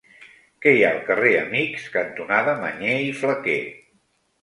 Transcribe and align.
Què 0.65 0.73
hi 0.77 0.81
ha 0.85 0.89
al 0.93 1.01
carrer 1.09 1.35
Amics 1.43 1.85
cantonada 1.99 2.59
Mañé 2.65 2.99
i 3.13 3.17
Flaquer? 3.23 3.63